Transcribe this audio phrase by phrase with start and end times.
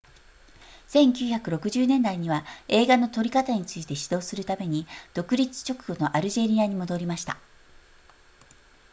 [0.91, 7.37] 1960年代には映画の撮り方について指導するために独立直後のアルジェリアに戻りました